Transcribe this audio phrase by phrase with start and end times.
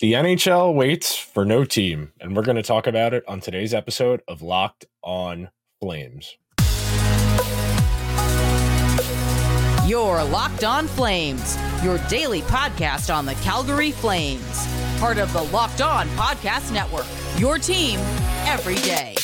[0.00, 3.74] The NHL waits for no team, and we're going to talk about it on today's
[3.74, 6.38] episode of Locked on Flames.
[9.86, 14.66] Your Locked on Flames, your daily podcast on the Calgary Flames,
[14.98, 17.04] part of the Locked on Podcast Network,
[17.36, 18.00] your team
[18.46, 19.16] every day.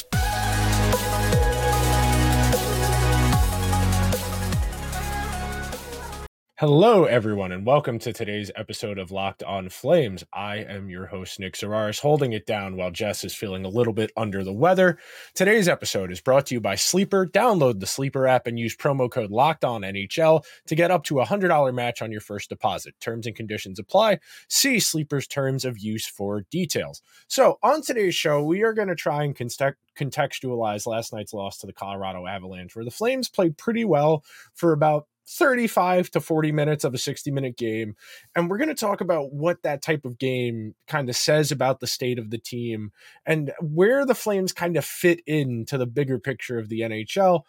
[6.58, 10.24] Hello, everyone, and welcome to today's episode of Locked on Flames.
[10.32, 13.92] I am your host, Nick Zararis, holding it down while Jess is feeling a little
[13.92, 14.96] bit under the weather.
[15.34, 17.26] Today's episode is brought to you by Sleeper.
[17.26, 21.20] Download the Sleeper app and use promo code Locked On NHL to get up to
[21.20, 22.94] a $100 match on your first deposit.
[23.00, 24.20] Terms and conditions apply.
[24.48, 27.02] See Sleeper's terms of use for details.
[27.28, 31.66] So, on today's show, we are going to try and contextualize last night's loss to
[31.66, 36.84] the Colorado Avalanche, where the Flames played pretty well for about 35 to 40 minutes
[36.84, 37.96] of a 60 minute game.
[38.34, 41.80] And we're going to talk about what that type of game kind of says about
[41.80, 42.92] the state of the team
[43.24, 47.42] and where the Flames kind of fit into the bigger picture of the NHL.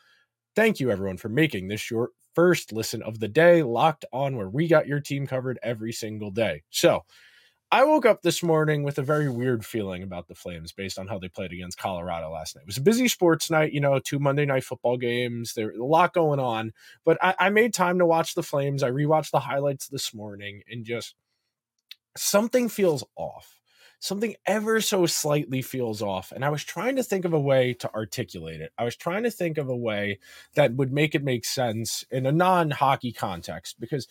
[0.56, 4.50] Thank you, everyone, for making this your first listen of the day, locked on where
[4.50, 6.64] we got your team covered every single day.
[6.70, 7.04] So,
[7.70, 11.08] I woke up this morning with a very weird feeling about the Flames based on
[11.08, 12.62] how they played against Colorado last night.
[12.62, 15.54] It was a busy sports night, you know, two Monday night football games.
[15.54, 16.72] There a lot going on,
[17.04, 18.84] but I, I made time to watch the Flames.
[18.84, 21.16] I rewatched the highlights this morning and just
[22.16, 23.60] something feels off.
[24.00, 26.32] Something ever so slightly feels off.
[26.32, 28.72] And I was trying to think of a way to articulate it.
[28.78, 30.20] I was trying to think of a way
[30.54, 34.08] that would make it make sense in a non hockey context because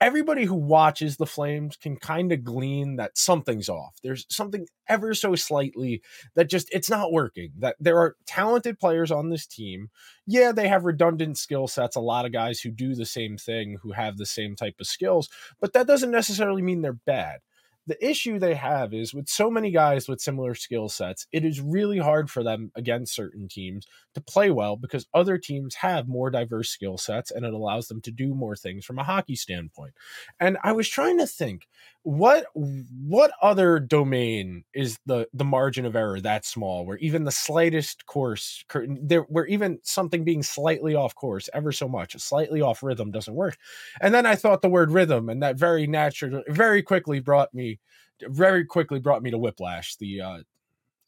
[0.00, 3.96] everybody who watches the Flames can kind of glean that something's off.
[4.02, 6.02] There's something ever so slightly
[6.34, 7.52] that just it's not working.
[7.58, 9.90] That there are talented players on this team.
[10.26, 13.78] Yeah, they have redundant skill sets, a lot of guys who do the same thing,
[13.82, 15.28] who have the same type of skills,
[15.60, 17.40] but that doesn't necessarily mean they're bad
[17.88, 21.58] the issue they have is with so many guys with similar skill sets, it is
[21.58, 23.86] really hard for them against certain teams
[24.18, 28.00] to play well because other teams have more diverse skill sets and it allows them
[28.02, 29.94] to do more things from a hockey standpoint.
[30.40, 31.68] And I was trying to think
[32.08, 37.30] what what other domain is the the margin of error that small where even the
[37.30, 42.82] slightest course there where even something being slightly off course ever so much slightly off
[42.82, 43.58] rhythm doesn't work
[44.00, 47.78] and then i thought the word rhythm and that very natural very quickly brought me
[48.22, 50.38] very quickly brought me to whiplash the uh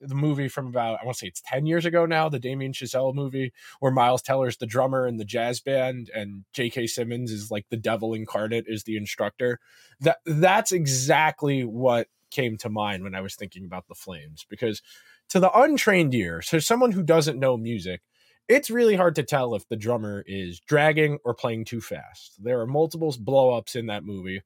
[0.00, 2.72] the movie from about I want to say it's 10 years ago now, the Damien
[2.72, 6.86] Chazelle movie where Miles Teller's the drummer in the jazz band and J.K.
[6.86, 9.60] Simmons is like the devil incarnate is the instructor.
[10.00, 14.82] That that's exactly what came to mind when I was thinking about the Flames because
[15.30, 18.02] to the untrained ear, so someone who doesn't know music,
[18.48, 22.42] it's really hard to tell if the drummer is dragging or playing too fast.
[22.42, 24.42] There are multiple blowups in that movie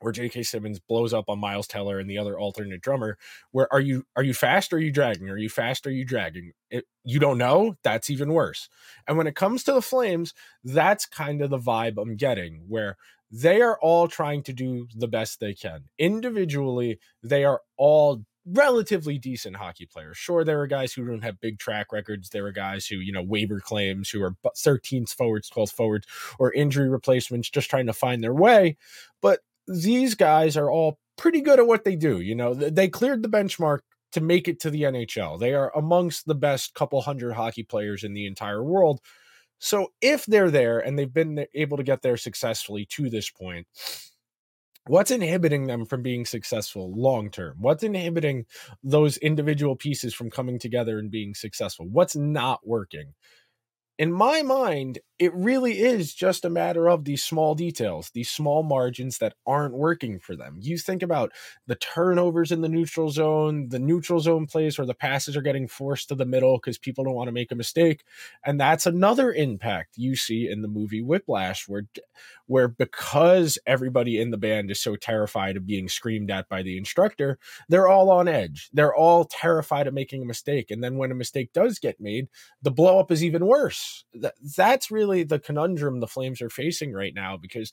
[0.00, 0.42] where J.K.
[0.42, 3.18] Simmons blows up on Miles Teller and the other alternate drummer.
[3.50, 4.04] Where are you?
[4.16, 4.72] Are you fast?
[4.72, 5.30] Or are you dragging?
[5.30, 5.86] Are you fast?
[5.86, 6.52] Or are you dragging?
[6.70, 7.76] It, you don't know.
[7.82, 8.68] That's even worse.
[9.06, 12.96] And when it comes to the Flames, that's kind of the vibe I'm getting, where
[13.30, 16.98] they are all trying to do the best they can individually.
[17.22, 20.16] They are all relatively decent hockey players.
[20.16, 22.30] Sure, there are guys who don't have big track records.
[22.30, 26.06] There are guys who, you know, waiver claims, who are 13th forwards, 12th forwards,
[26.38, 28.76] or injury replacements, just trying to find their way.
[29.20, 32.20] But these guys are all pretty good at what they do.
[32.20, 33.80] You know, they cleared the benchmark
[34.12, 35.38] to make it to the NHL.
[35.38, 39.00] They are amongst the best couple hundred hockey players in the entire world.
[39.58, 43.66] So if they're there and they've been able to get there successfully to this point,
[44.86, 47.56] what's inhibiting them from being successful long term?
[47.58, 48.46] What's inhibiting
[48.82, 51.86] those individual pieces from coming together and being successful?
[51.86, 53.14] What's not working?
[53.98, 58.62] In my mind, it really is just a matter of these small details, these small
[58.62, 60.58] margins that aren't working for them.
[60.60, 61.32] You think about
[61.66, 65.68] the turnovers in the neutral zone, the neutral zone plays where the passes are getting
[65.68, 68.04] forced to the middle because people don't want to make a mistake.
[68.44, 71.86] And that's another impact you see in the movie Whiplash, where
[72.46, 76.78] where because everybody in the band is so terrified of being screamed at by the
[76.78, 77.38] instructor,
[77.68, 78.70] they're all on edge.
[78.72, 80.70] They're all terrified of making a mistake.
[80.70, 82.28] And then when a mistake does get made,
[82.62, 84.04] the blow up is even worse.
[84.14, 87.72] That, that's really really the conundrum the Flames are facing right now because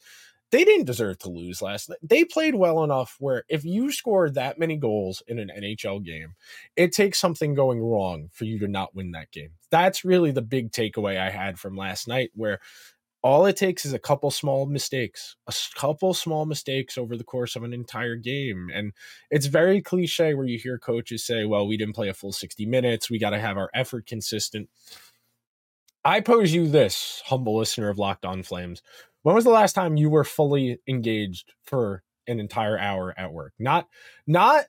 [0.52, 1.98] they didn't deserve to lose last night.
[2.04, 6.36] They played well enough where if you score that many goals in an NHL game,
[6.76, 9.54] it takes something going wrong for you to not win that game.
[9.72, 12.60] That's really the big takeaway I had from last night where
[13.24, 17.56] all it takes is a couple small mistakes, a couple small mistakes over the course
[17.56, 18.70] of an entire game.
[18.72, 18.92] And
[19.32, 22.66] it's very cliche where you hear coaches say, well, we didn't play a full 60
[22.66, 23.10] minutes.
[23.10, 24.70] We got to have our effort consistent.
[26.06, 28.82] I pose you this, humble listener of Locked On Flames.
[29.24, 33.54] When was the last time you were fully engaged for an entire hour at work.
[33.60, 33.88] Not
[34.28, 34.66] not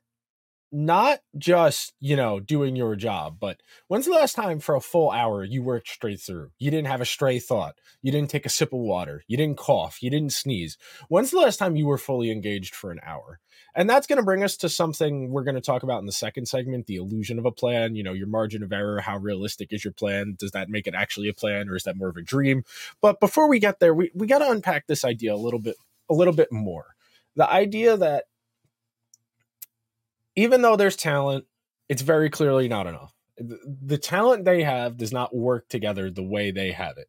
[0.75, 5.11] not just you know doing your job but when's the last time for a full
[5.13, 6.51] hour you worked straight through?
[6.59, 7.77] You didn't have a stray thought.
[8.03, 9.23] You didn't take a sip of water.
[9.29, 10.03] You didn't cough.
[10.03, 10.77] You didn't sneeze.
[11.09, 13.39] When's the last time you were fully engaged for an hour?
[13.77, 16.13] And that's going to bring us to something we're going to talk about in the
[16.13, 19.73] second segment the illusion of a plan you know your margin of error how realistic
[19.73, 20.35] is your plan?
[20.39, 22.65] Does that make it actually a plan or is that more of a dream?
[23.01, 25.77] But before we get there we, we got to unpack this idea a little bit
[26.11, 26.95] a little bit more.
[27.37, 28.25] The idea that
[30.37, 31.45] even though there's talent,
[31.89, 33.13] it's very clearly not enough.
[33.37, 37.09] The, the talent they have does not work together the way they have it.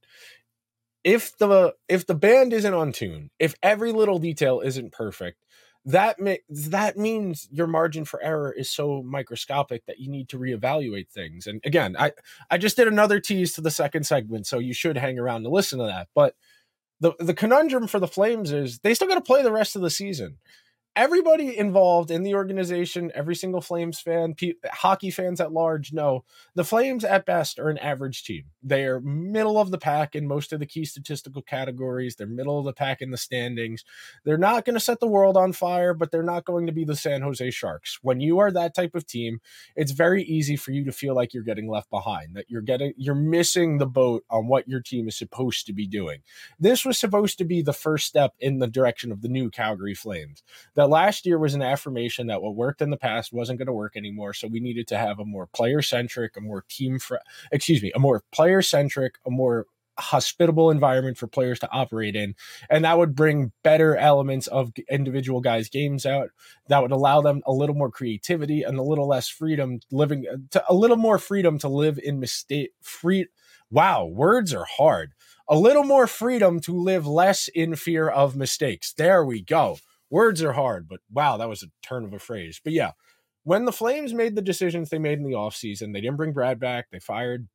[1.04, 5.38] If the if the band isn't on tune, if every little detail isn't perfect,
[5.86, 10.40] that may, that means your margin for error is so microscopic that you need to
[10.40, 11.46] reevaluate things.
[11.46, 12.12] And again, I
[12.50, 15.50] I just did another tease to the second segment, so you should hang around to
[15.50, 16.08] listen to that.
[16.16, 16.36] But
[17.00, 19.84] the the conundrum for the Flames is they still got to play the rest of
[19.84, 20.40] the season
[20.96, 26.24] everybody involved in the organization, every single Flames fan, pe- hockey fans at large know
[26.56, 28.46] the Flames at best are an average team.
[28.64, 32.16] They are middle of the pack in most of the key statistical categories.
[32.16, 33.84] They're middle of the pack in the standings.
[34.24, 36.86] They're not going to set the world on fire, but they're not going to be
[36.86, 38.00] the San Jose Sharks.
[38.02, 39.40] When you are that type of team,
[39.76, 42.94] it's very easy for you to feel like you're getting left behind, that you're getting
[42.98, 46.22] you're missing the boat on what your team is supposed to be doing.
[46.60, 49.94] This was supposed to be the first step in the direction of the new Calgary
[49.94, 50.44] Flames.
[50.76, 53.66] That that last year was an affirmation that what worked in the past wasn't going
[53.66, 54.34] to work anymore.
[54.34, 57.16] So we needed to have a more player centric, a more team, fr-
[57.52, 59.66] excuse me, a more player centric, a more
[59.98, 62.36] hospitable environment for players to operate in.
[62.70, 66.30] And that would bring better elements of individual guys games out.
[66.68, 70.38] That would allow them a little more creativity and a little less freedom living uh,
[70.52, 73.28] to a little more freedom to live in mistake free
[73.72, 75.14] wow words are hard.
[75.50, 78.94] A little more freedom to live less in fear of mistakes.
[78.94, 79.78] There we go
[80.10, 82.60] words are hard, but wow, that was a turn of a phrase.
[82.64, 82.92] But yeah,
[83.44, 86.60] when the Flames made the decisions they made in the offseason, they didn't bring Brad
[86.60, 87.48] back, they fired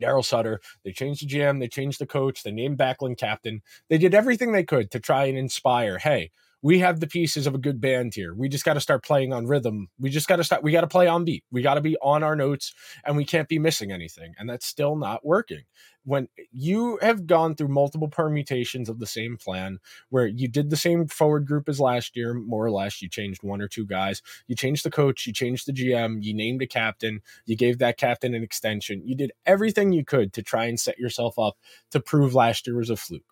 [0.00, 3.62] Daryl Sutter, they changed the GM, they changed the coach, they named Backlund captain.
[3.88, 6.30] They did everything they could to try and inspire, hey,
[6.62, 8.32] we have the pieces of a good band here.
[8.34, 9.88] We just got to start playing on rhythm.
[9.98, 10.62] We just got to start.
[10.62, 11.44] We got to play on beat.
[11.50, 12.72] We got to be on our notes
[13.04, 14.34] and we can't be missing anything.
[14.38, 15.62] And that's still not working.
[16.04, 19.78] When you have gone through multiple permutations of the same plan,
[20.08, 23.42] where you did the same forward group as last year, more or less, you changed
[23.42, 26.66] one or two guys, you changed the coach, you changed the GM, you named a
[26.66, 30.78] captain, you gave that captain an extension, you did everything you could to try and
[30.78, 31.56] set yourself up
[31.92, 33.31] to prove last year was a fluke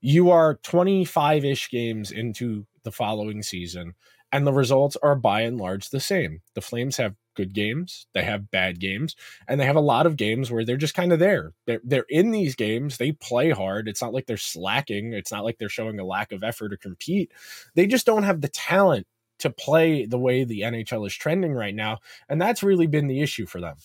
[0.00, 3.94] you are 25 ish games into the following season,
[4.32, 6.40] and the results are by and large the same.
[6.54, 9.14] The Flames have good games, they have bad games,
[9.46, 11.52] and they have a lot of games where they're just kind of there.
[11.66, 13.88] They're, they're in these games, they play hard.
[13.88, 16.76] It's not like they're slacking, it's not like they're showing a lack of effort to
[16.76, 17.32] compete.
[17.74, 19.06] They just don't have the talent
[19.38, 21.98] to play the way the NHL is trending right now.
[22.28, 23.76] And that's really been the issue for them.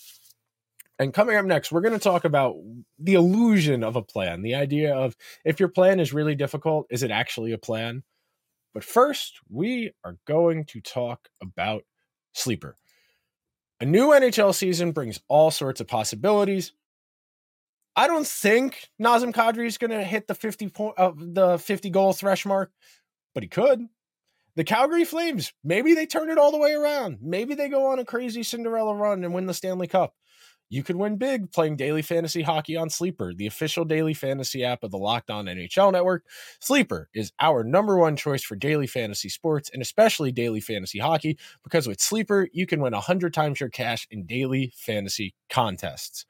[1.00, 2.56] And coming up next, we're going to talk about
[3.00, 7.04] the illusion of a plan, the idea of if your plan is really difficult, is
[7.04, 8.04] it actually a plan?
[8.74, 11.84] But first, we are going to talk about
[12.34, 12.78] Sleeper.
[13.80, 16.74] A new NHL season brings all sorts of possibilities.
[17.96, 21.60] I don't think Nazem Kadri is going to hit the 50 point of uh, the
[21.60, 22.72] 50 goal thresh mark,
[23.34, 23.88] but he could.
[24.56, 27.18] The Calgary Flames, maybe they turn it all the way around.
[27.22, 30.13] Maybe they go on a crazy Cinderella run and win the Stanley Cup.
[30.74, 34.82] You can win big playing daily fantasy hockey on Sleeper, the official daily fantasy app
[34.82, 36.24] of the Locked On NHL Network.
[36.60, 41.38] Sleeper is our number one choice for daily fantasy sports and especially daily fantasy hockey
[41.63, 46.25] because with Sleeper, you can win 100 times your cash in daily fantasy contests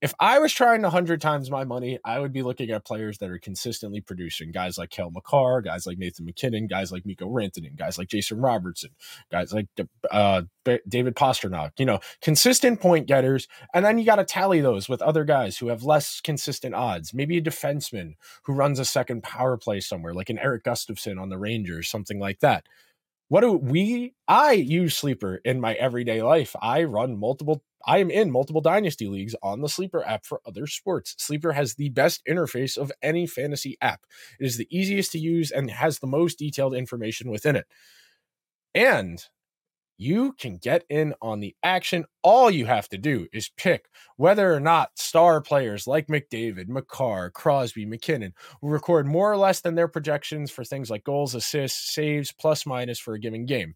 [0.00, 3.18] if I was trying a hundred times my money, I would be looking at players
[3.18, 7.26] that are consistently producing guys like Cale Makar, guys like Nathan MacKinnon, guys like Mikko
[7.26, 8.90] Rantanen, guys like Jason Robertson,
[9.30, 9.66] guys like
[10.10, 10.42] uh,
[10.86, 11.72] David Pastrnak.
[11.78, 15.58] You know, consistent point getters, and then you got to tally those with other guys
[15.58, 17.12] who have less consistent odds.
[17.12, 18.14] Maybe a defenseman
[18.44, 22.20] who runs a second power play somewhere, like an Erik Gustafsson on the Rangers, something
[22.20, 22.66] like that
[23.28, 28.10] what do we i use sleeper in my everyday life i run multiple i am
[28.10, 32.22] in multiple dynasty leagues on the sleeper app for other sports sleeper has the best
[32.28, 34.00] interface of any fantasy app
[34.40, 37.66] it is the easiest to use and has the most detailed information within it
[38.74, 39.24] and
[39.98, 42.04] you can get in on the action.
[42.22, 47.30] All you have to do is pick whether or not star players like McDavid, Makar,
[47.30, 48.32] Crosby, MacKinnon
[48.62, 52.64] will record more or less than their projections for things like goals, assists, saves, plus
[52.64, 53.74] minus for a given game.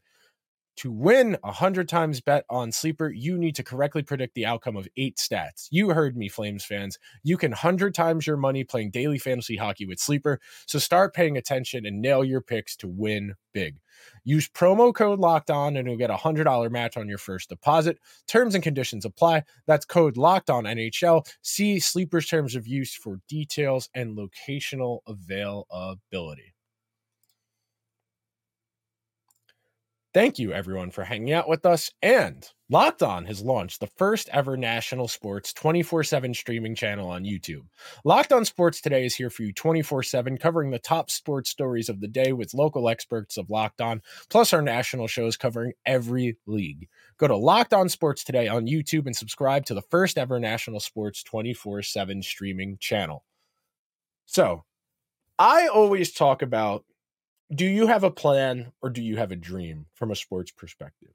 [0.77, 4.77] To win a 100 times bet on Sleeper, you need to correctly predict the outcome
[4.77, 5.69] of eight stats.
[5.71, 6.99] You heard me, Flames fans.
[7.23, 10.41] You can 100 times your money playing daily fantasy hockey with Sleeper.
[10.67, 13.77] So start paying attention and nail your picks to win big.
[14.25, 17.99] Use promo code locked on and you'll get a $100 match on your first deposit.
[18.27, 19.45] Terms and conditions apply.
[19.67, 21.27] That's code locked on NHL.
[21.43, 26.52] See Sleeper's terms of use for details and locational availability.
[30.15, 31.91] Thank you, everyone, for hanging out with us.
[32.03, 37.25] And Locked On has launched the first ever national sports 24 7 streaming channel on
[37.25, 37.63] YouTube.
[38.05, 41.89] Locked On Sports Today is here for you 24 7, covering the top sports stories
[41.89, 46.37] of the day with local experts of Locked On, plus our national shows covering every
[46.45, 46.89] league.
[47.17, 50.81] Go to Locked On Sports Today on YouTube and subscribe to the first ever national
[50.81, 53.25] sports 24 7 streaming channel.
[54.27, 54.65] So,
[55.39, 56.85] I always talk about
[57.55, 61.11] do you have a plan or do you have a dream from a sports perspective?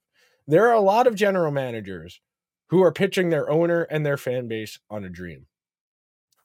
[0.48, 2.22] There are a lot of general managers
[2.70, 5.48] who are pitching their owner and their fan base on a dream.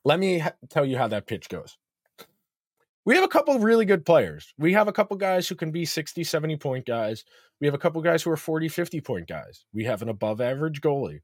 [0.05, 1.79] Let me ha- tell you how that pitch goes.
[3.05, 4.55] We have a couple of really good players.
[4.57, 7.25] We have a couple guys who can be 60, 70 point guys.
[7.61, 9.65] We have a couple guys who are 40, 50 point guys.
[9.75, 11.21] We have an above average goalie.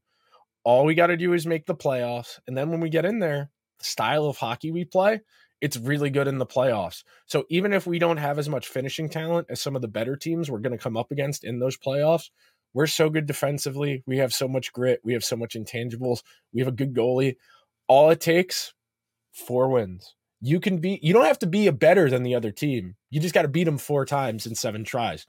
[0.63, 2.39] All we got to do is make the playoffs.
[2.47, 3.49] And then when we get in there,
[3.79, 5.21] the style of hockey we play,
[5.61, 7.03] it's really good in the playoffs.
[7.25, 10.15] So even if we don't have as much finishing talent as some of the better
[10.15, 12.29] teams we're going to come up against in those playoffs,
[12.73, 14.03] we're so good defensively.
[14.05, 15.01] We have so much grit.
[15.03, 16.21] We have so much intangibles.
[16.53, 17.35] We have a good goalie.
[17.87, 18.73] All it takes
[19.31, 20.15] four wins.
[20.41, 22.95] You can be you don't have to be a better than the other team.
[23.09, 25.25] You just got to beat them four times in seven tries.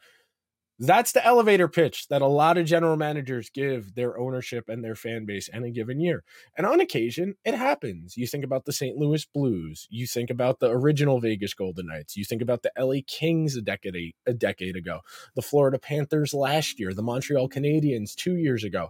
[0.83, 4.95] That's the elevator pitch that a lot of general managers give their ownership and their
[4.95, 6.25] fan base any given year.
[6.57, 8.17] And on occasion, it happens.
[8.17, 8.97] You think about the St.
[8.97, 13.01] Louis Blues, you think about the original Vegas Golden Knights, you think about the LA
[13.07, 15.01] Kings a decade a decade ago,
[15.35, 18.89] the Florida Panthers last year, the Montreal Canadiens 2 years ago.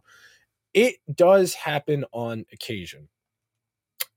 [0.73, 3.09] It does happen on occasion.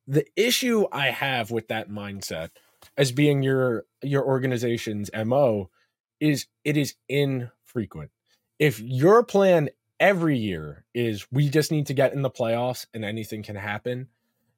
[0.05, 2.49] The issue I have with that mindset
[2.95, 5.71] as being your your organization's MO
[6.19, 8.11] is it is in frequent.
[8.59, 13.03] If your plan every year is we just need to get in the playoffs and
[13.03, 14.07] anything can happen,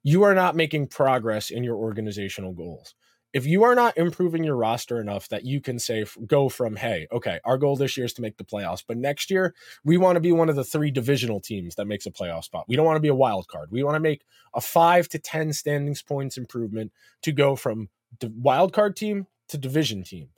[0.02, 2.94] you are not making progress in your organizational goals.
[3.32, 7.06] If you are not improving your roster enough that you can say, go from, hey,
[7.12, 9.54] okay, our goal this year is to make the playoffs, but next year
[9.84, 12.64] we want to be one of the three divisional teams that makes a playoff spot.
[12.68, 13.70] We don't want to be a wild card.
[13.70, 14.22] We want to make
[14.54, 16.92] a five to 10 standings points improvement
[17.22, 17.88] to go from
[18.20, 20.28] the wild card team to division team.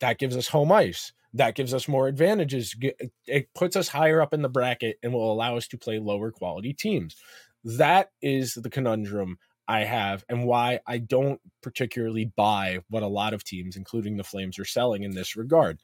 [0.00, 2.76] That gives us home ice that gives us more advantages.
[3.26, 6.30] It puts us higher up in the bracket and will allow us to play lower
[6.30, 7.16] quality teams.
[7.64, 13.32] That is the conundrum I have and why I don't particularly buy what a lot
[13.32, 15.80] of teams, including the Flames, are selling in this regard.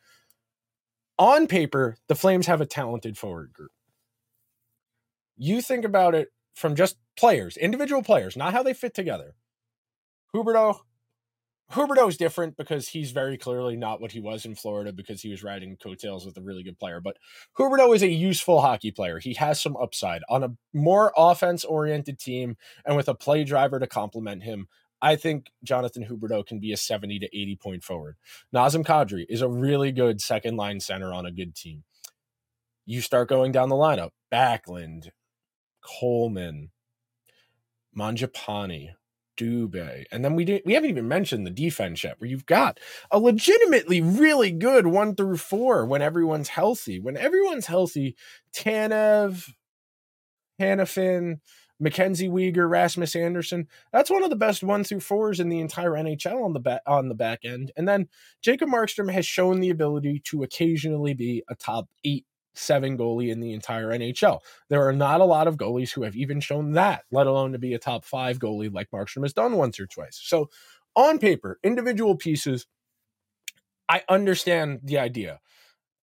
[1.18, 3.70] On paper, the Flames have a talented forward group.
[5.36, 9.34] You think about it from just players, individual players, not how they fit together.
[10.34, 10.80] Huberdeau,
[11.72, 15.28] Huberdeau is different because he's very clearly not what he was in Florida because he
[15.28, 17.00] was riding coattails with a really good player.
[17.00, 17.18] But
[17.58, 19.18] Huberdeau is a useful hockey player.
[19.18, 22.56] He has some upside on a more offense oriented team
[22.86, 24.68] and with a play driver to complement him.
[25.02, 28.16] I think Jonathan Huberdeau can be a 70 to 80 point forward.
[28.54, 31.84] Nazem Kadri is a really good second line center on a good team.
[32.86, 35.10] You start going down the lineup Backlund,
[35.82, 36.70] Coleman,
[37.96, 38.94] Mangiapane,
[39.38, 40.04] Dubé.
[40.10, 42.78] And then we didn't we haven't even mentioned the defense yet, where you've got
[43.10, 47.00] a legitimately really good one through four when everyone's healthy.
[47.00, 48.16] When everyone's healthy,
[48.52, 49.48] Tanev,
[50.60, 51.40] Hanifin,
[51.80, 53.68] Mackenzie Weegar, Rasmus Andersson.
[53.92, 56.82] That's one of the best one through fours in the entire NHL on the back
[56.86, 57.72] on the back end.
[57.76, 58.08] And then
[58.42, 63.40] Jacob Markstrom has shown the ability to occasionally be a top eight seven goalie in
[63.40, 64.40] the entire NHL.
[64.68, 67.58] There are not a lot of goalies who have even shown that, let alone to
[67.58, 70.20] be a top five goalie like Markstrom has done once or twice.
[70.22, 70.48] So,
[70.96, 72.66] on paper, individual pieces,
[73.88, 75.40] I understand the idea.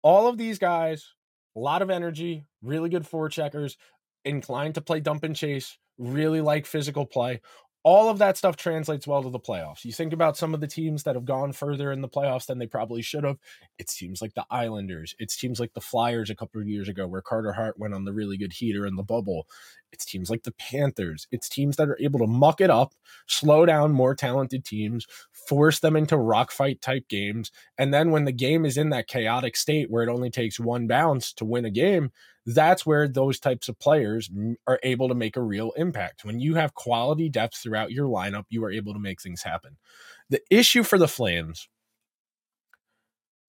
[0.01, 1.13] All of these guys,
[1.55, 3.75] a lot of energy, really good forecheckers,
[4.25, 7.41] inclined to play dump and chase, really like physical play
[7.89, 9.83] all of that stuff translates well to the playoffs.
[9.83, 12.59] You think about some of the teams that have gone further in the playoffs than
[12.59, 13.39] they probably should have.
[13.79, 15.15] It seems like the Islanders.
[15.17, 18.05] It seems like the Flyers a couple of years ago, where Carter Hart went on
[18.05, 19.47] the really good heater in the bubble.
[19.91, 21.25] It's teams like the Panthers.
[21.31, 22.93] It's teams that are able to muck it up,
[23.25, 27.49] slow down more talented teams, force them into rock fight type games.
[27.79, 30.85] And then when the game is in that chaotic state where it only takes one
[30.85, 32.11] bounce to win a game,
[32.55, 34.29] that's where those types of players
[34.67, 36.25] are able to make a real impact.
[36.25, 39.77] When you have quality depth throughout your lineup, you are able to make things happen.
[40.29, 41.67] The issue for the Flames,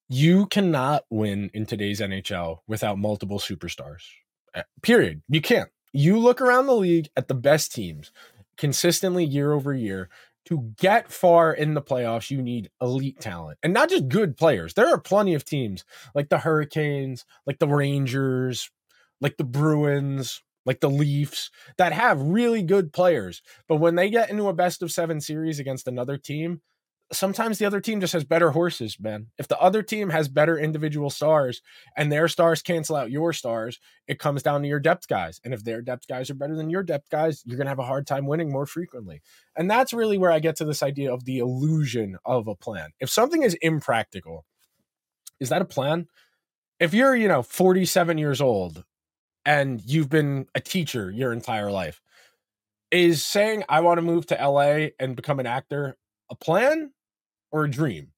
[0.08, 4.02] You cannot win in today's NHL without multiple superstars.
[4.54, 5.22] Uh, period.
[5.28, 5.70] You can't.
[5.92, 8.10] You look around the league at the best teams
[8.56, 10.08] consistently year over year.
[10.46, 14.74] To get far in the playoffs, you need elite talent and not just good players.
[14.74, 18.70] There are plenty of teams like the Hurricanes, like the Rangers,
[19.20, 23.42] like the Bruins, like the Leafs that have really good players.
[23.68, 26.60] But when they get into a best of seven series against another team,
[27.12, 29.26] sometimes the other team just has better horses, man.
[29.38, 31.60] If the other team has better individual stars
[31.96, 35.40] and their stars cancel out your stars, it comes down to your depth guys.
[35.44, 37.78] And if their depth guys are better than your depth guys, you're going to have
[37.78, 39.22] a hard time winning more frequently.
[39.56, 42.90] And that's really where I get to this idea of the illusion of a plan.
[43.00, 44.44] If something is impractical,
[45.40, 46.06] is that a plan?
[46.78, 48.84] If you're, you know, 47 years old
[49.44, 52.00] and you've been a teacher your entire life,
[52.90, 55.96] is saying I want to move to LA and become an actor
[56.30, 56.92] a plan
[57.50, 58.12] or a dream?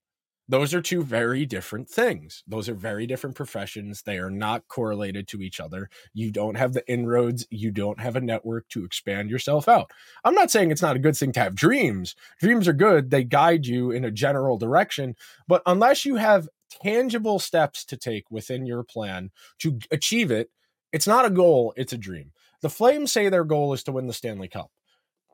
[0.48, 2.42] Those are two very different things.
[2.46, 4.02] Those are very different professions.
[4.02, 5.88] They are not correlated to each other.
[6.12, 7.46] You don't have the inroads.
[7.48, 9.90] You don't have a network to expand yourself out.
[10.24, 12.16] I'm not saying it's not a good thing to have dreams.
[12.40, 15.14] Dreams are good, they guide you in a general direction.
[15.48, 16.48] But unless you have
[16.82, 20.50] tangible steps to take within your plan to achieve it,
[20.92, 22.32] it's not a goal, it's a dream.
[22.60, 24.70] The Flames say their goal is to win the Stanley Cup.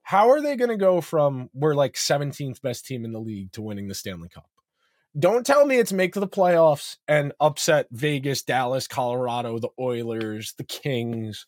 [0.02, 3.52] How are they going to go from we're like 17th best team in the league
[3.52, 4.48] to winning the Stanley Cup?
[5.18, 10.64] Don't tell me it's make the playoffs and upset Vegas, Dallas, Colorado, the Oilers, the
[10.64, 11.46] Kings,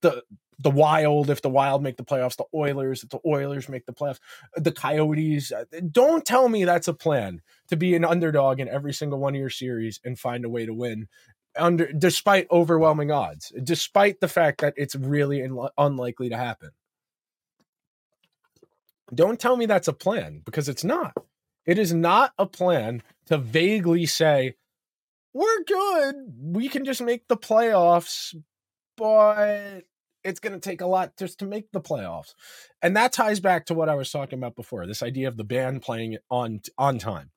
[0.00, 0.22] the
[0.58, 1.30] the Wild.
[1.30, 3.02] If the Wild make the playoffs, the Oilers.
[3.02, 4.20] If the Oilers make the playoffs,
[4.56, 5.52] the Coyotes.
[5.52, 9.34] Uh, don't tell me that's a plan to be an underdog in every single one
[9.34, 11.08] of your series and find a way to win
[11.56, 16.70] under despite overwhelming odds, despite the fact that it's really in, unlikely to happen.
[19.12, 21.14] Don't tell me that's a plan because it's not.
[21.66, 24.54] It is not a plan to vaguely say,
[25.32, 26.14] we're good.
[26.40, 28.34] We can just make the playoffs,
[28.96, 29.82] but
[30.24, 32.34] it's going to take a lot just to make the playoffs.
[32.82, 35.44] And that ties back to what I was talking about before this idea of the
[35.44, 37.30] band playing on on time.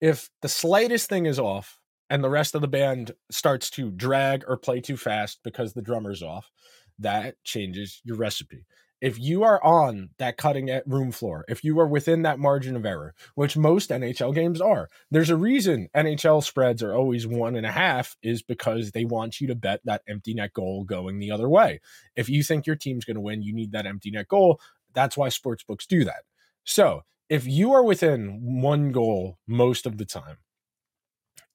[0.00, 1.78] If the slightest thing is off,
[2.14, 5.82] and the rest of the band starts to drag or play too fast because the
[5.82, 6.52] drummer's off,
[6.96, 8.66] that changes your recipe.
[9.00, 12.76] If you are on that cutting at room floor, if you are within that margin
[12.76, 17.56] of error, which most NHL games are, there's a reason NHL spreads are always one
[17.56, 21.18] and a half, is because they want you to bet that empty net goal going
[21.18, 21.80] the other way.
[22.14, 24.60] If you think your team's going to win, you need that empty net goal.
[24.92, 26.22] That's why sports books do that.
[26.62, 30.36] So if you are within one goal most of the time,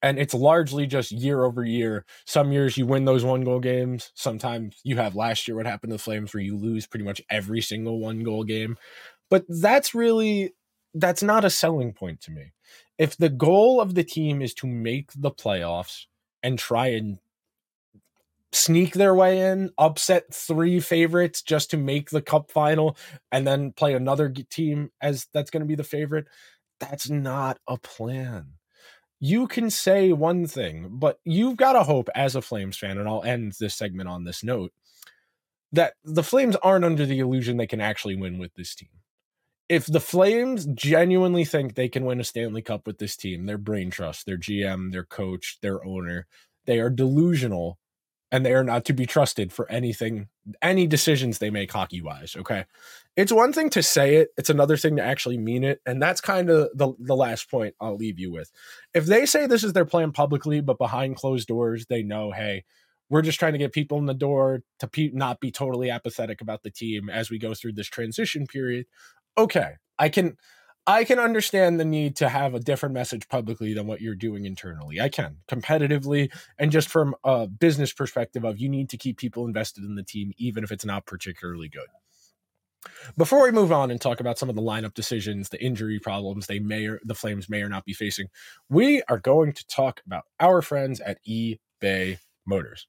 [0.01, 2.05] and it's largely just year over year.
[2.25, 4.11] Some years you win those one goal games.
[4.15, 7.21] Sometimes you have last year what happened to the Flames where you lose pretty much
[7.29, 8.77] every single one goal game.
[9.29, 10.53] But that's really
[10.93, 12.53] that's not a selling point to me.
[12.97, 16.05] If the goal of the team is to make the playoffs
[16.41, 17.19] and try and
[18.51, 22.97] sneak their way in, upset three favorites just to make the cup final
[23.31, 26.25] and then play another team as that's going to be the favorite,
[26.79, 28.53] that's not a plan
[29.19, 33.07] you can say one thing, but you've got to hope as a Flames fan, and
[33.07, 34.71] I'll end this segment on this note,
[35.71, 38.89] that the Flames aren't under the illusion they can actually win with this team.
[39.67, 43.57] If the Flames genuinely think they can win a Stanley Cup with this team, their
[43.57, 46.25] brain trust, their GM, their coach, their owner,
[46.65, 47.77] they are delusional
[48.31, 50.27] and they are not to be trusted for anything,
[50.61, 52.35] any decisions they make hockey wise.
[52.37, 52.65] Okay.
[53.15, 55.81] It's one thing to say it, it's another thing to actually mean it.
[55.85, 58.51] And that's kind of the, the last point I'll leave you with.
[58.93, 62.65] If they say this is their plan publicly, but behind closed doors, they know, hey,
[63.09, 66.41] we're just trying to get people in the door to pe- not be totally apathetic
[66.41, 68.85] about the team as we go through this transition period.
[69.37, 69.73] Okay.
[69.97, 70.37] I can
[70.87, 74.45] I can understand the need to have a different message publicly than what you're doing
[74.45, 74.99] internally.
[74.99, 79.45] I can competitively and just from a business perspective of you need to keep people
[79.45, 81.87] invested in the team even if it's not particularly good.
[83.17, 86.47] Before we move on and talk about some of the lineup decisions, the injury problems
[86.47, 88.27] they may or the Flames may or not be facing,
[88.69, 92.87] we are going to talk about our friends at eBay Motors.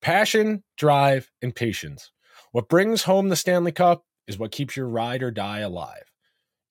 [0.00, 2.12] Passion, drive, and patience.
[2.52, 6.04] What brings home the Stanley Cup is what keeps your ride or die alive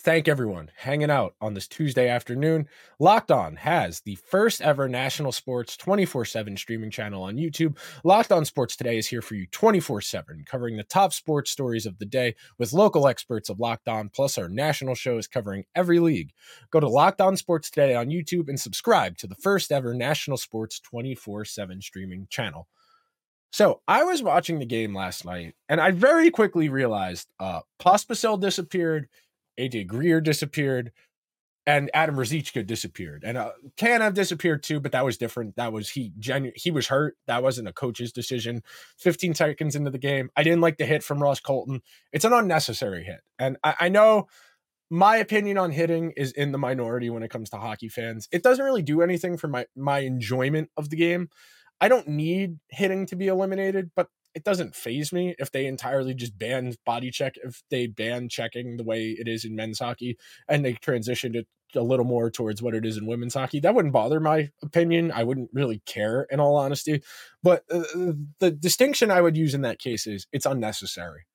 [0.00, 2.66] thank everyone hanging out on this Tuesday afternoon.
[2.98, 7.76] Locked On has the first ever national sports 24 7 streaming channel on YouTube.
[8.02, 11.84] Locked On Sports Today is here for you 24 7, covering the top sports stories
[11.84, 15.98] of the day with local experts of Locked On, plus our national shows covering every
[15.98, 16.32] league.
[16.70, 20.38] Go to Locked On Sports Today on YouTube and subscribe to the first ever national
[20.38, 22.68] sports 24 7 streaming channel.
[23.52, 28.40] So I was watching the game last night and I very quickly realized uh Pospisil
[28.40, 29.08] disappeared
[29.60, 30.92] AJ Greer disappeared,
[31.66, 34.80] and Adam Ruzicka disappeared, and uh, Tanev disappeared too.
[34.80, 35.56] But that was different.
[35.56, 37.16] That was he genu- he was hurt.
[37.26, 38.62] That wasn't a coach's decision.
[38.98, 41.82] 15 seconds into the game, I didn't like the hit from Ross Colton.
[42.12, 44.26] It's an unnecessary hit, and I, I know
[44.90, 48.28] my opinion on hitting is in the minority when it comes to hockey fans.
[48.32, 51.28] It doesn't really do anything for my my enjoyment of the game.
[51.80, 56.14] I don't need hitting to be eliminated, but it doesn't phase me if they entirely
[56.14, 60.16] just ban body check if they ban checking the way it is in men's hockey
[60.48, 63.60] and they transitioned it a little more towards what it is in women's hockey.
[63.60, 65.12] That wouldn't bother my opinion.
[65.12, 67.02] I wouldn't really care in all honesty.
[67.42, 67.84] But uh,
[68.38, 71.26] the distinction i would use in that case is it's unnecessary.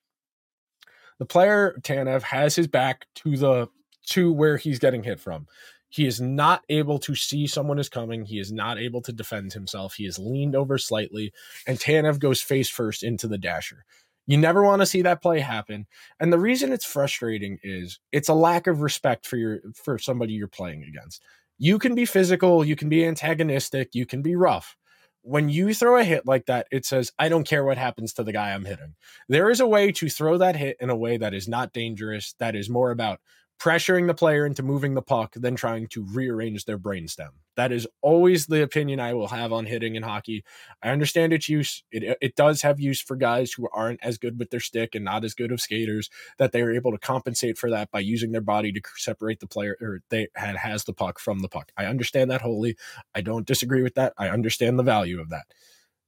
[1.20, 3.70] The player tanev has his back to the
[4.08, 5.48] to where he's getting hit from
[5.96, 8.26] he is not able to see someone is coming.
[8.26, 9.94] He is not able to defend himself.
[9.94, 11.32] He is leaned over slightly,
[11.66, 13.86] and Tanev goes face first into the dasher.
[14.28, 15.88] You never want to see that play happen.
[16.20, 20.34] And the reason it's frustrating is it's a lack of respect for your for somebody
[20.34, 21.24] you're playing against.
[21.58, 24.76] You can be physical, you can be antagonistic, you can be rough.
[25.22, 28.24] When you throw a hit like that, it says, I don't care what happens to
[28.24, 28.96] the guy I'm hitting.
[29.30, 32.36] There is a way to throw that hit in a way that is not dangerous,
[32.40, 33.22] that is more about
[33.60, 37.30] pressuring the player into moving the puck than trying to rearrange their brainstem.
[37.56, 40.44] That is always the opinion I will have on hitting in hockey.
[40.84, 41.84] I understand its use.
[41.92, 45.06] It, it does have use for guys who aren't as good with their stick and
[45.06, 48.34] not as good of skaters that they are able to compensate for that by using
[48.34, 51.72] their body to separate the player or they had has the puck from the puck.
[51.78, 52.76] I understand that wholly.
[53.16, 54.14] I don't disagree with that.
[54.18, 55.46] I understand the value of that.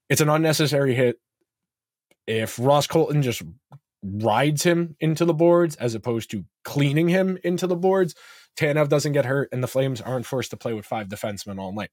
[0.10, 1.20] It's an unnecessary hit.
[2.28, 3.42] If Ross Colton just
[4.04, 8.16] rides him into the boards as opposed to cleaning him into the boards.
[8.58, 11.72] Tanev doesn't get hurt, and the Flames aren't forced to play with five defensemen all
[11.72, 11.92] night.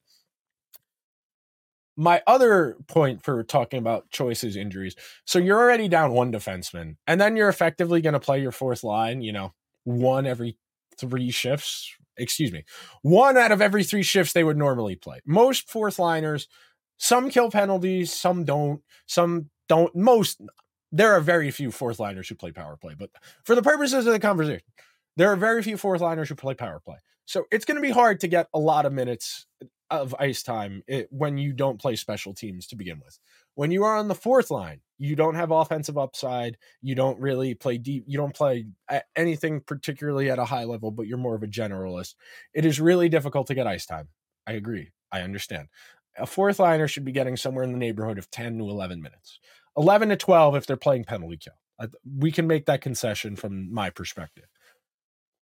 [1.96, 4.96] My other point for talking about choices injuries.
[5.24, 8.82] So you're already down one defenseman, and then you're effectively going to play your fourth
[8.82, 10.58] line, you know, one every
[10.98, 11.94] three shifts.
[12.16, 12.64] Excuse me,
[13.02, 15.20] one out of every three shifts they would normally play.
[15.26, 16.48] Most fourth liners,
[16.96, 19.94] some kill penalties, some don't, some don't.
[19.94, 20.40] Most
[20.94, 23.10] there are very few fourth liners who play power play, but
[23.42, 24.62] for the purposes of the conversation,
[25.16, 26.98] there are very few fourth liners who play power play.
[27.26, 29.46] So it's going to be hard to get a lot of minutes
[29.90, 33.18] of ice time eh, when you don't play special teams to begin with.
[33.56, 36.58] When you are on the fourth line, you don't have offensive upside.
[36.80, 38.04] You don't really play deep.
[38.06, 38.66] You don't play
[39.16, 42.14] anything particularly at a high level, but you're more of a generalist.
[42.54, 44.08] It is really difficult to get ice time.
[44.46, 44.90] I agree.
[45.10, 45.68] I understand.
[46.16, 49.40] A fourth liner should be getting somewhere in the neighborhood of 10 to 11 minutes.
[49.76, 51.88] 11 to 12 if they're playing penalty kill.
[52.18, 54.44] We can make that concession from my perspective.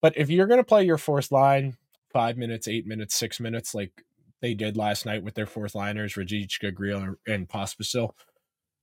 [0.00, 1.76] But if you're going to play your fourth line
[2.12, 3.92] five minutes, eight minutes, six minutes, like
[4.40, 8.10] they did last night with their fourth liners, Ruzicka, Grill, and Pospisil,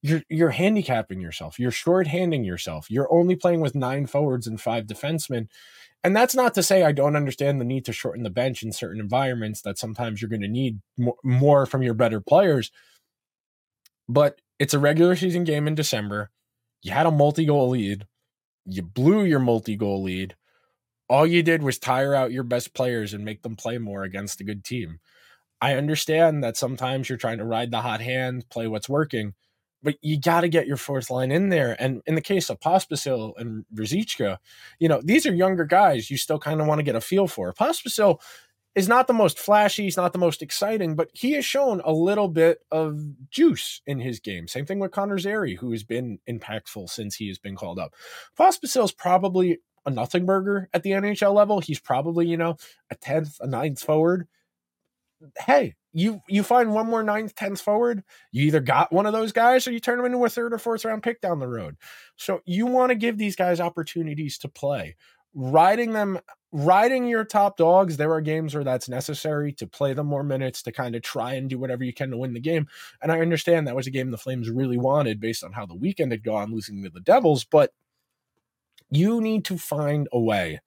[0.02, 1.60] you're you're handicapping yourself.
[1.60, 2.90] You're short-handing yourself.
[2.90, 5.48] You're only playing with nine forwards and five defensemen.
[6.04, 8.72] And that's not to say I don't understand the need to shorten the bench in
[8.72, 12.72] certain environments that sometimes you're going to need more, more from your better players.
[14.08, 16.30] But it's a regular season game in December.
[16.82, 18.06] You had a multi goal lead.
[18.66, 20.36] You blew your multi goal lead.
[21.10, 24.42] All you did was tire out your best players and make them play more against
[24.42, 25.00] a good team.
[25.60, 29.34] I understand that sometimes you're trying to ride the hot hand, play what's working,
[29.82, 31.76] but you got to get your fourth line in there.
[31.80, 34.38] And in the case of Pospisil and Ruzicka,
[34.80, 37.28] you know, these are younger guys you still kind of want to get a feel
[37.28, 37.54] for.
[37.54, 38.20] Pospisil
[38.80, 41.92] is not the most flashy, he's not the most exciting, but he has shown a
[41.92, 42.98] little bit of
[43.30, 44.48] juice in his game.
[44.48, 47.94] Same thing with Connor Zary, who has been impactful since he has been called up.
[48.40, 51.60] is probably a nothing burger at the NHL level.
[51.60, 52.56] He's probably, you know,
[52.90, 54.30] a 10th, a ninth forward.
[55.38, 59.34] Hey, you you find one more ninth, tenth forward, you either got one of those
[59.34, 61.76] guys or you turn them into a third or fourth round pick down the road.
[62.16, 64.96] So you want to give these guys opportunities to play
[65.34, 66.20] riding them
[66.52, 70.64] riding your top dogs, there are games where that's necessary to play them more minutes
[70.64, 72.68] to kind of try and do whatever you can to win the game.
[73.02, 75.76] And I understand that was a game the Flames really wanted based on how the
[75.76, 77.72] weekend had gone, losing to the Devils, but
[78.92, 80.62] you need to find a way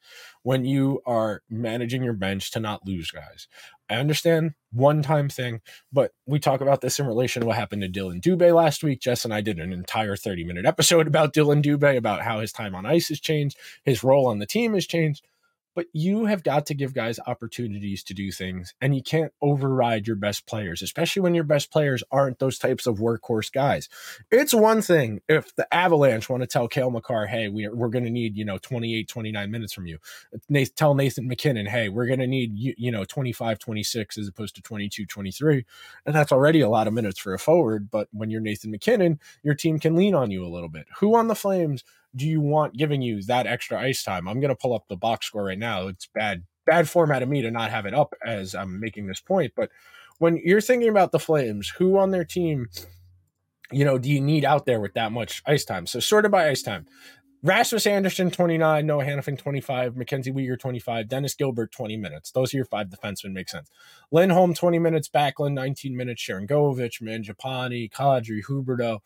[0.44, 3.48] when you are managing your bench to not lose guys.
[3.90, 5.60] I understand one time thing,
[5.92, 9.00] but we talk about this in relation to what happened to Dylan Dubé last week.
[9.00, 12.52] Jess and I did an entire 30 minute episode about Dylan Dubé, about how his
[12.52, 15.24] time on ice has changed, his role on the team has changed
[15.74, 20.06] but you have got to give guys opportunities to do things and you can't override
[20.06, 23.88] your best players especially when your best players aren't those types of workhorse guys.
[24.30, 28.04] It's one thing if the avalanche want to tell Cale Makar hey we we're going
[28.04, 29.98] to need you know 28 29 minutes from you.
[30.76, 34.54] Tell Nathan MacKinnon hey we're going to need you, you know 25 26 as opposed
[34.56, 35.64] to 22 23
[36.06, 39.18] and that's already a lot of minutes for a forward but when you're Nathan MacKinnon
[39.42, 40.86] your team can lean on you a little bit.
[40.98, 44.28] Who on the flames do you want giving you that extra ice time?
[44.28, 45.88] I'm going to pull up the box score right now.
[45.88, 49.20] It's bad, bad format of me to not have it up as I'm making this
[49.20, 49.52] point.
[49.56, 49.70] But
[50.18, 52.68] when you're thinking about the Flames, who on their team,
[53.70, 55.86] you know, do you need out there with that much ice time?
[55.86, 56.86] So sorted by ice time.
[57.44, 62.30] Rasmus Andersson, 29, Noah Hanifin, 25, Mackenzie Weegar, 25, Dennis Gilbert, 20 minutes.
[62.30, 63.68] Those are your five defensemen, make sense.
[64.12, 69.00] Lindholm, 20 minutes, Backlund, 19 minutes, Sharangovich, Mangiapane, Kadri, Huberdeau,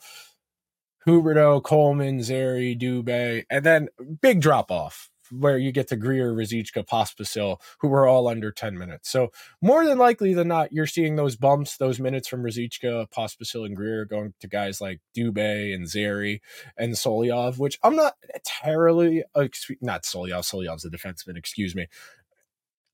[1.07, 3.89] Huberdeau, Coleman, Zary, Dubé, and then
[4.21, 8.79] big drop off where you get to Greer, Ruzicka, Pospisil, who were all under 10
[8.79, 9.11] minutes.
[9.11, 13.67] So more than likely than not, you're seeing those bumps, those minutes from Ruzicka, Pospisil,
[13.67, 16.43] and Greer going to guys like Dubé and Zary
[16.77, 18.15] and Solyov, which I'm not
[18.45, 19.25] terribly,
[19.81, 21.87] not Solyov, Solyov's a defenseman, excuse me.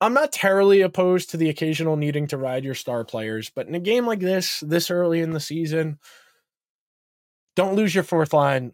[0.01, 3.75] I'm not terribly opposed to the occasional needing to ride your star players, but in
[3.75, 5.97] a game like this, this early in the season,
[7.55, 8.73] don't lose your fourth line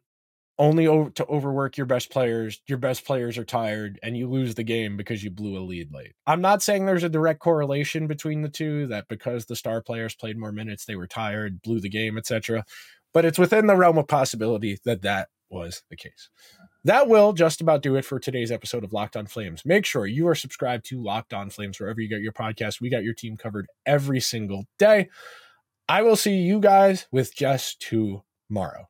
[0.59, 2.61] only over, to overwork your best players.
[2.67, 5.93] Your best players are tired and you lose the game because you blew a lead
[5.93, 6.13] late.
[6.27, 10.15] I'm not saying there's a direct correlation between the two that because the star players
[10.15, 12.65] played more minutes, they were tired, blew the game, etc.
[13.13, 16.29] But it's within the realm of possibility that that was the case.
[16.83, 19.63] That will just about do it for today's episode of Locked On Flames.
[19.65, 22.79] Make sure you are subscribed to Locked On Flames wherever you get your podcast.
[22.79, 25.09] We got your team covered every single day.
[25.87, 28.89] I will see you guys with just two tomorrow.